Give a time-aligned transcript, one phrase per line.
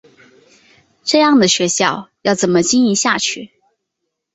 [1.03, 3.51] 这样的学校要怎么经营下去？